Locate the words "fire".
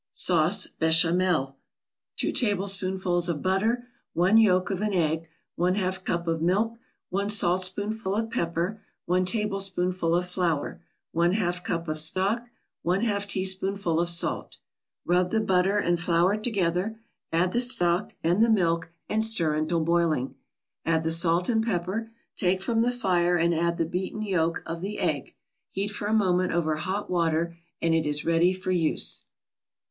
22.91-23.37